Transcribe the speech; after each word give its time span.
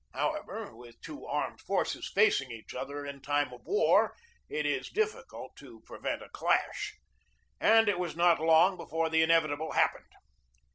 However, 0.15 0.75
with 0.75 0.99
two 1.01 1.27
armed 1.27 1.61
forces 1.61 2.09
facing 2.11 2.49
each 2.49 2.73
other 2.73 3.03
270 3.03 3.03
GEORGE 3.03 3.21
DEWEY 3.21 3.21
in 3.21 3.21
time 3.21 3.53
of 3.53 3.65
war 3.67 4.15
it 4.49 4.65
is 4.65 4.89
difficult 4.89 5.55
to 5.57 5.81
prevent 5.81 6.23
a 6.23 6.29
clash; 6.29 6.95
and 7.59 7.87
it 7.87 7.99
was 7.99 8.15
not 8.15 8.39
long 8.41 8.77
before 8.77 9.11
the 9.11 9.21
inevitable 9.21 9.73
happened. 9.73 10.09